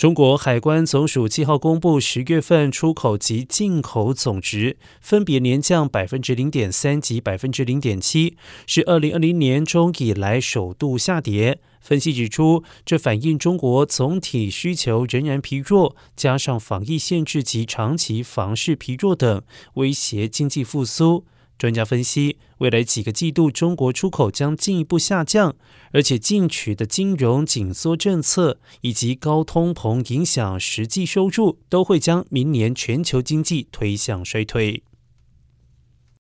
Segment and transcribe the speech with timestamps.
[0.00, 8.34] 中国海关总署七号公布，十月份出口及进口总值分别年降百分之零点三及百分之零点七，
[8.66, 11.60] 是二零二零年中以来首度下跌。
[11.82, 19.42] 分析指出，这反映中国总体需求仍然疲弱，加上防疫限制及长期房市疲弱等，
[19.74, 21.26] 威胁经济复苏。
[21.60, 25.54] 专家分析，未来几个季度中国出口将进一步下降，
[25.92, 34.82] 而且进取的金融紧缩政策以及高通膨影响实际收入，都会将明年全球经济推向衰退。